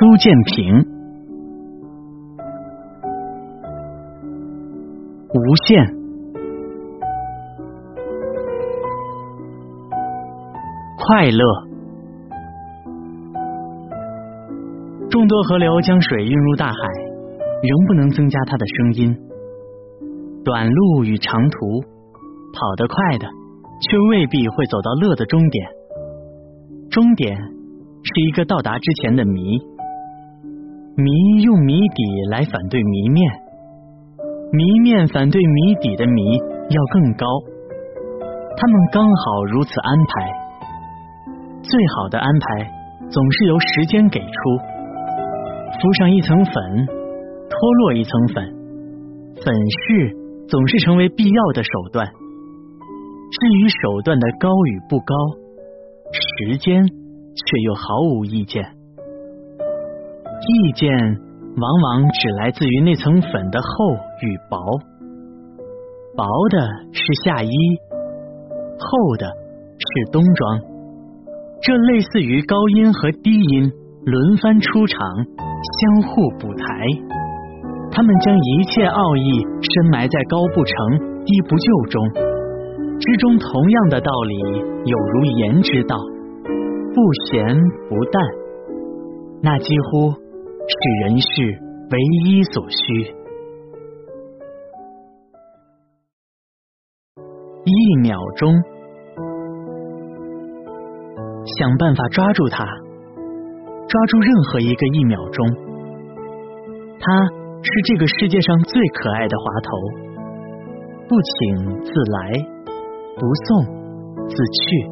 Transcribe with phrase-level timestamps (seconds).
[0.00, 0.78] 苏建平，
[5.34, 5.84] 无限，
[10.96, 11.44] 快乐。
[15.10, 19.16] 众多河流将水运入大海，仍不能增加它的声音。
[20.44, 21.80] 短路与长途，
[22.52, 23.26] 跑得快的，
[23.80, 25.68] 却未必会走到乐的终点。
[26.88, 29.58] 终点是一个到达之前的谜。
[31.00, 31.12] 谜
[31.44, 33.30] 用谜底来反对谜面，
[34.50, 36.36] 谜面反对谜底的谜
[36.70, 37.24] 要更高。
[38.56, 40.26] 他们刚好如此安排。
[41.62, 42.68] 最好的安排
[43.08, 44.26] 总是由时间给出。
[45.80, 46.54] 敷上一层粉，
[47.48, 48.44] 脱落一层粉，
[49.36, 50.16] 粉饰
[50.48, 52.08] 总是成为必要的手段。
[52.08, 55.14] 至于手段的高与不高，
[56.10, 58.77] 时间却又毫无意见。
[60.40, 60.90] 意见
[61.56, 63.68] 往往只来自于那层粉的厚
[64.22, 64.58] 与薄，
[66.16, 67.50] 薄的是夏衣，
[68.78, 70.60] 厚的是冬装。
[71.60, 73.72] 这类似于高音和低音
[74.04, 76.86] 轮番出场，相互补台。
[77.90, 82.08] 他们将一切奥义深埋在高不成低不就中
[83.00, 83.36] 之中。
[83.38, 84.38] 同样的道理，
[84.84, 85.96] 有如言之道，
[86.94, 87.44] 不咸
[87.88, 88.22] 不淡，
[89.42, 90.27] 那几乎。
[90.68, 91.26] 是人世
[91.90, 92.76] 唯一所需。
[97.64, 98.52] 一秒钟，
[101.56, 102.66] 想办法抓住它，
[103.88, 105.46] 抓住任何一个一秒钟。
[107.00, 107.24] 它
[107.62, 109.70] 是这个世界上最可爱的滑头，
[111.08, 112.32] 不请自来，
[113.16, 113.64] 不送
[114.28, 114.90] 自去，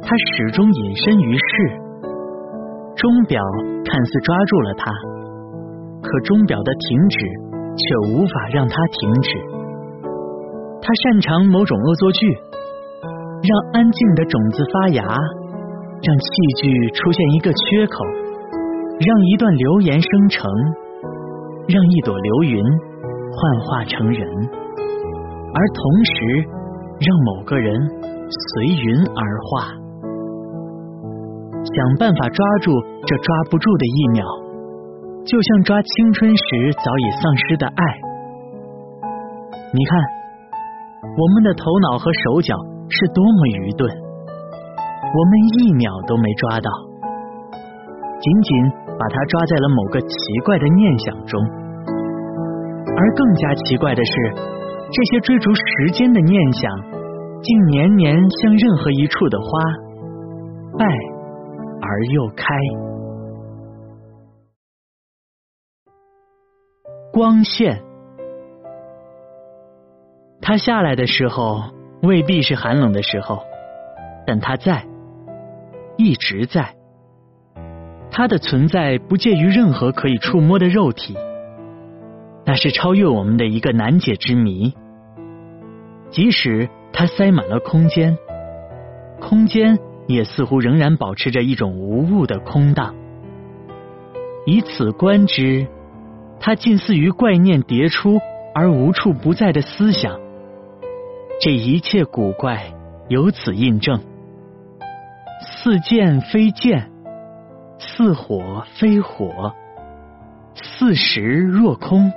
[0.00, 1.80] 它始终隐身于世。
[2.94, 3.42] 钟表
[3.84, 4.90] 看似抓住了他，
[6.02, 7.18] 可钟表的停止
[7.76, 9.30] 却无法让他停止。
[10.80, 12.26] 他擅长某种恶作剧，
[13.42, 16.30] 让安静的种子发芽，让器
[16.62, 18.04] 具出现一个缺口，
[19.00, 20.50] 让一段流言生成，
[21.68, 24.28] 让一朵流云幻化成人，
[25.54, 26.48] 而同时
[27.00, 27.80] 让某个人
[28.28, 29.83] 随云而化。
[31.64, 32.72] 想办法抓住
[33.06, 34.20] 这抓不住的一秒，
[35.24, 36.44] 就像抓青春时
[36.76, 37.82] 早已丧失的爱。
[39.72, 39.98] 你看，
[41.02, 42.54] 我们的头脑和手脚
[42.88, 46.70] 是多么愚钝，我们一秒都没抓到，
[48.20, 51.40] 仅仅把它抓在了某个奇怪的念想中。
[52.96, 54.12] 而更加奇怪的是，
[54.92, 56.70] 这些追逐时间的念想，
[57.42, 59.46] 竟年年像任何一处的花
[60.78, 61.13] 败。
[61.86, 62.46] 而又开，
[67.12, 67.82] 光线。
[70.40, 71.62] 它下来的时候
[72.02, 73.42] 未必是寒冷的时候，
[74.26, 74.86] 但它在，
[75.98, 76.74] 一直在。
[78.10, 81.14] 它的存在不介于任何可以触摸的肉体，
[82.46, 84.74] 那是超越我们的一个难解之谜。
[86.10, 88.16] 即使它塞满了空间，
[89.20, 89.78] 空间。
[90.06, 92.94] 也似乎仍然保持着一种无物的空荡。
[94.46, 95.66] 以此观之，
[96.38, 98.20] 它近似于怪念迭出
[98.54, 100.20] 而无处不在的思想。
[101.40, 102.74] 这一切古怪
[103.08, 104.00] 由此印证：
[105.40, 106.90] 似剑非剑，
[107.78, 109.52] 似火非火，
[110.54, 112.12] 似实若空，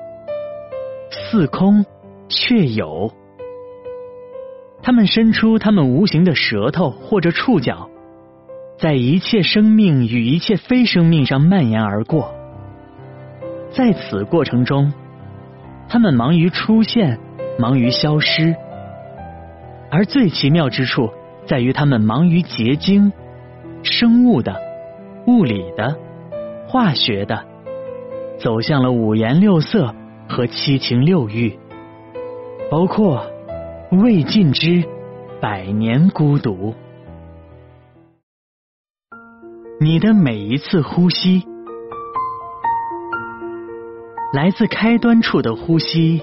[1.09, 1.85] 似空
[2.27, 3.11] 却有。
[4.87, 7.89] 他们伸出他们无形的舌头或者触角，
[8.79, 12.33] 在一切生命与一切非生命上蔓延而过。
[13.69, 14.93] 在此过程中，
[15.89, 17.19] 他们忙于出现，
[17.59, 18.55] 忙于消失。
[19.91, 21.09] 而最奇妙之处
[21.45, 23.11] 在于，他们忙于结晶、
[23.83, 24.55] 生物的、
[25.25, 25.97] 物理的、
[26.65, 27.43] 化学的，
[28.39, 29.93] 走向了五颜六色
[30.29, 31.59] 和七情六欲，
[32.71, 33.21] 包括。
[33.89, 34.83] 未尽之
[35.39, 36.75] 百年孤独，
[39.79, 41.41] 你的每一次呼吸，
[44.33, 46.21] 来自开端处的呼吸，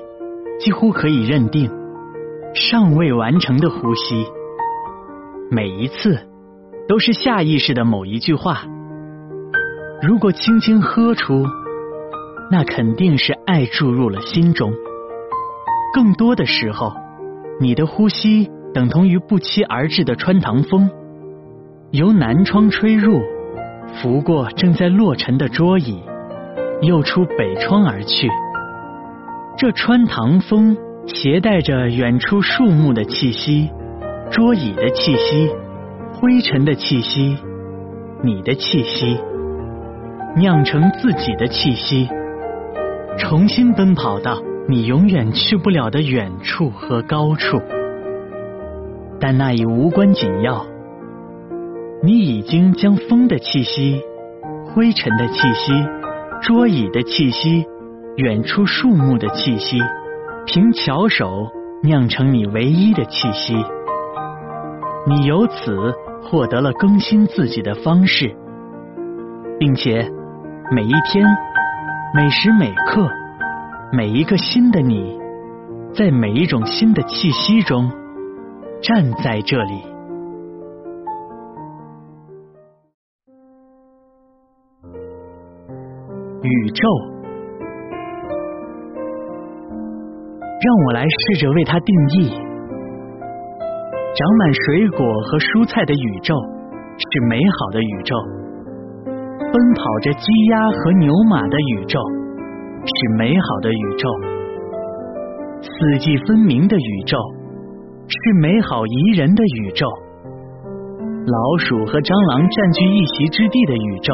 [0.60, 1.70] 几乎可以认定；
[2.54, 4.26] 尚未完成的呼吸，
[5.50, 6.18] 每一次
[6.86, 8.66] 都是下意识的某一句话。
[10.02, 11.46] 如果轻轻喝出，
[12.50, 14.70] 那肯定是爱注入了心中。
[15.94, 17.02] 更多的时候。
[17.60, 20.90] 你的呼吸等同于不期而至的穿堂风，
[21.92, 23.20] 由南窗吹入，
[23.94, 26.02] 拂过正在落尘的桌椅，
[26.80, 28.28] 又出北窗而去。
[29.56, 33.70] 这穿堂风携带着远处树木的气息、
[34.32, 35.48] 桌椅的气息、
[36.12, 37.38] 灰尘的气息、
[38.22, 39.16] 你的气息，
[40.36, 42.08] 酿成自己的气息，
[43.16, 47.60] 重新奔跑到你永远去不了的远处和高处。
[49.20, 50.66] 但那已无关紧要。
[52.02, 54.02] 你已经将风的气息、
[54.66, 55.72] 灰尘的气息、
[56.42, 57.64] 桌椅的气息、
[58.16, 59.78] 远处树木的气息，
[60.46, 61.48] 凭巧手
[61.82, 63.56] 酿成你唯一的气息。
[65.06, 68.34] 你由此获得了更新自己的方式，
[69.58, 70.10] 并且
[70.70, 71.26] 每一天、
[72.14, 73.08] 每时每刻、
[73.96, 75.16] 每一个新的你，
[75.94, 77.88] 在每一种新的气息中
[78.82, 79.72] 站在这里。
[86.42, 86.88] 宇宙，
[90.58, 92.42] 让我来试着为它定义：长
[94.40, 96.34] 满水果和蔬菜的宇宙
[96.98, 98.16] 是美好的宇宙；
[99.38, 102.00] 奔跑着鸡鸭和牛马的宇宙。
[102.84, 104.08] 是美好的宇宙；
[105.60, 107.16] 四季分明的宇宙
[108.08, 109.88] 是美好宜人的宇宙；
[111.24, 114.12] 老鼠和蟑螂占据一席之地的宇宙，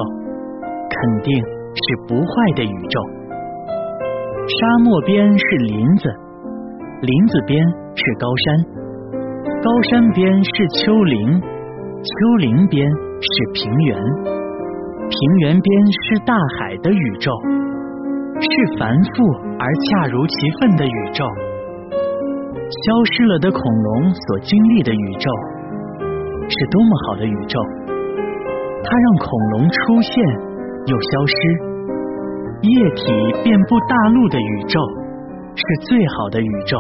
[0.89, 1.61] 肯定。
[1.71, 2.99] 是不坏的宇宙。
[4.43, 6.11] 沙漠边是林子，
[7.01, 7.65] 林子边
[7.95, 8.59] 是高山，
[9.63, 11.41] 高山边是丘陵，
[12.03, 14.03] 丘陵边是平原，
[15.07, 17.31] 平原边是大海的宇宙，
[18.43, 19.11] 是繁复
[19.59, 21.25] 而恰如其分的宇宙。
[22.71, 25.31] 消失了的恐龙所经历的宇宙，
[26.49, 27.59] 是多么好的宇宙！
[28.83, 30.25] 它让恐龙出现
[30.87, 31.35] 又消失。
[32.63, 33.05] 液体
[33.43, 34.81] 遍布大陆的宇宙
[35.57, 36.77] 是最好的宇宙，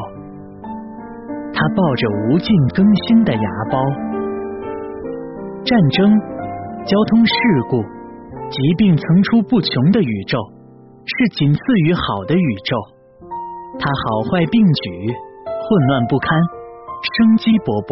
[1.52, 3.74] 它抱着无尽更新的芽苞。
[5.64, 6.18] 战争、
[6.86, 7.34] 交通事
[7.68, 7.82] 故、
[8.48, 10.38] 疾病层出不穷的宇宙
[11.18, 12.76] 是仅次于好的宇宙，
[13.78, 17.90] 它好坏并举，混乱不堪，生机勃勃。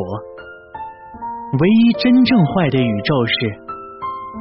[1.58, 3.34] 唯一真正坏的宇宙是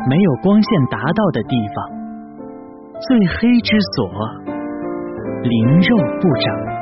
[0.10, 1.76] 没有光线达到的地方。
[3.02, 4.10] 最黑之所，
[5.42, 6.77] 灵肉不长。